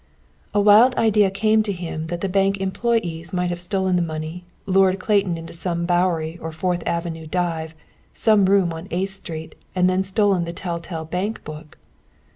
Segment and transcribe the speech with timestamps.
[0.51, 4.43] A wild idea came to him that the bank employees might have stolen the money,
[4.65, 7.75] lured Clayton into some Bowery or Fourth Avenue dive,
[8.11, 11.77] some room on Eighth Street, and then stolen the tell tale bank book.